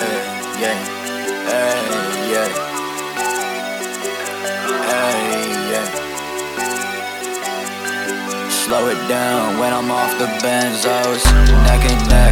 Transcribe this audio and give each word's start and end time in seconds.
Hey, 0.00 0.20
yeah. 0.60 0.78
Hey, 1.48 1.80
yeah. 2.32 2.48
Hey, 4.88 5.20
yeah. 5.70 5.86
Slow 8.50 8.88
it 8.88 9.00
down 9.08 9.58
when 9.58 9.72
I'm 9.72 9.90
off 9.90 10.18
the 10.18 10.26
benzos. 10.44 11.24
Neck 11.64 11.84
and 11.90 12.08
neck 12.10 12.25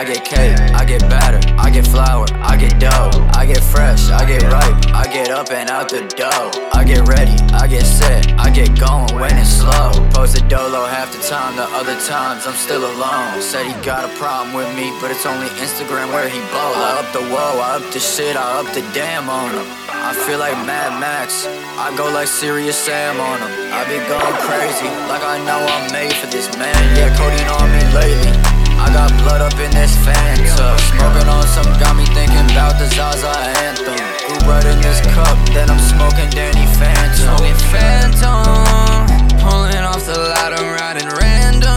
I 0.00 0.04
get 0.04 0.24
cake, 0.24 0.56
I 0.72 0.86
get 0.86 1.02
batter, 1.12 1.36
I 1.60 1.68
get 1.68 1.86
flour, 1.86 2.24
I 2.40 2.56
get 2.56 2.80
dough. 2.80 3.12
I 3.36 3.44
get 3.44 3.60
fresh, 3.60 4.08
I 4.08 4.24
get 4.24 4.40
ripe, 4.48 4.96
I 4.96 5.04
get 5.04 5.28
up 5.28 5.52
and 5.52 5.68
out 5.68 5.90
the 5.90 6.08
dough. 6.16 6.48
I 6.72 6.84
get 6.84 7.04
ready, 7.04 7.36
I 7.52 7.68
get 7.68 7.84
set, 7.84 8.32
I 8.40 8.48
get 8.48 8.80
going 8.80 9.12
when 9.20 9.36
it's 9.36 9.60
slow. 9.60 9.92
Posted 10.16 10.48
dolo 10.48 10.88
half 10.88 11.12
the 11.12 11.20
time, 11.28 11.54
the 11.56 11.68
other 11.76 12.00
times 12.08 12.46
I'm 12.46 12.56
still 12.56 12.80
alone. 12.80 13.42
Said 13.44 13.68
he 13.68 13.76
got 13.84 14.08
a 14.08 14.12
problem 14.16 14.56
with 14.56 14.72
me, 14.72 14.88
but 15.04 15.10
it's 15.10 15.26
only 15.26 15.52
Instagram 15.60 16.08
where 16.16 16.30
he 16.32 16.40
bowl. 16.48 16.72
I 16.80 17.04
up 17.04 17.12
the 17.12 17.20
whoa, 17.28 17.60
I 17.60 17.76
up 17.76 17.92
the 17.92 18.00
shit, 18.00 18.40
I 18.40 18.56
up 18.56 18.72
the 18.72 18.80
damn 18.96 19.28
on 19.28 19.52
him. 19.52 19.68
I 19.84 20.16
feel 20.24 20.38
like 20.38 20.56
Mad 20.64 20.96
Max, 20.96 21.44
I 21.76 21.92
go 21.94 22.08
like 22.08 22.28
Serious 22.28 22.78
Sam 22.78 23.20
on 23.20 23.36
him. 23.36 23.52
I 23.68 23.84
be 23.84 24.00
going 24.08 24.36
crazy, 24.48 24.88
like 25.12 25.20
I 25.20 25.36
know 25.44 25.60
I'm 25.60 25.92
made 25.92 26.16
for 26.16 26.28
this 26.32 26.48
man. 26.56 26.72
Yeah, 26.96 27.12
codeine 27.20 27.52
on 27.52 27.68
me 27.68 27.84
lately. 27.92 28.49
I 28.80 28.88
got 28.92 29.10
blood 29.22 29.40
up 29.40 29.58
in 29.60 29.70
this 29.70 29.94
Fanta. 29.96 30.78
Smoking 30.90 31.28
on 31.28 31.46
some 31.46 31.70
got 31.78 31.96
me 31.96 32.04
thinking 32.16 32.46
about 32.50 32.78
the 32.78 32.88
Zaza 32.88 33.30
anthem. 33.64 34.00
Who 34.28 34.38
brought 34.44 34.64
in 34.64 34.80
this 34.80 35.00
cup? 35.12 35.36
Then 35.52 35.68
I'm 35.70 35.78
smoking 35.78 36.30
Danny 36.30 36.66
Phantom. 36.78 37.36
Smoking 37.36 37.60
Phantom, 37.68 39.06
pulling 39.38 39.84
off 39.84 40.04
the 40.06 40.18
ladder, 40.18 40.64
riding 40.80 41.08
random. 41.08 41.70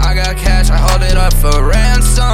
I 0.00 0.14
got 0.14 0.36
cash, 0.36 0.70
I 0.70 0.76
hold 0.76 1.02
it 1.02 1.16
up 1.16 1.34
for 1.34 1.64
ransom. 1.64 2.24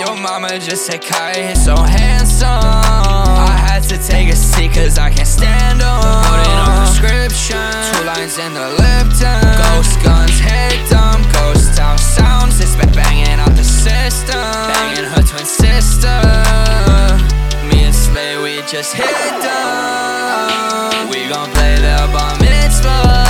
Your 0.00 0.16
mama 0.16 0.58
just 0.58 0.86
said 0.86 1.02
Kai 1.02 1.52
is 1.52 1.64
so 1.64 1.76
handsome. 1.76 2.46
I 2.48 3.56
had 3.56 3.82
to 3.84 3.98
take 3.98 4.28
a 4.28 4.36
seat 4.36 4.74
cause 4.74 4.98
I 4.98 5.10
just 18.66 18.94
hit 18.94 19.42
down. 19.42 21.08
We 21.08 21.28
gon' 21.28 21.50
play 21.52 21.76
the 21.76 22.10
bar 22.12 22.36
mitzvah. 22.40 23.25